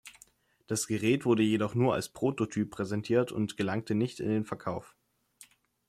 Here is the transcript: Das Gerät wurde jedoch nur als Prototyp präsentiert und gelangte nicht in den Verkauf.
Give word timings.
Das 0.65 0.87
Gerät 0.87 1.25
wurde 1.25 1.43
jedoch 1.43 1.75
nur 1.75 1.93
als 1.93 2.09
Prototyp 2.09 2.71
präsentiert 2.71 3.31
und 3.31 3.55
gelangte 3.55 3.93
nicht 3.93 4.19
in 4.19 4.29
den 4.29 4.45
Verkauf. 4.45 4.95